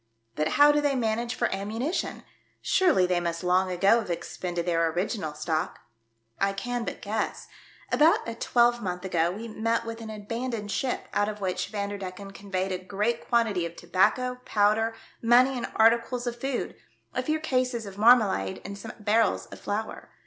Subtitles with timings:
[0.33, 2.23] But how do they manage for ammunition?
[2.59, 5.75] Surely they must long ago have expended their original ^tock?""
[6.49, 7.47] I can but guess.
[7.91, 12.71] About a twelvemonth ago we met with an abandoned ship, out of which Vanderdecken conveyed
[12.71, 16.75] a great quantity of tobacco, powder, money and articles of food,
[17.13, 20.09] a few cases of marmalade and some barrels of flour.